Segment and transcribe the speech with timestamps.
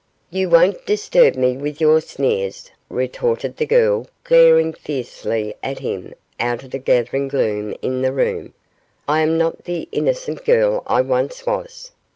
[0.31, 6.63] 'You won't disturb me with your sneers,' retorted the girl, glaring fiercely at him out
[6.63, 8.55] of the gathering gloom in the room;
[9.07, 11.91] 'I am not the innocent girl I once was.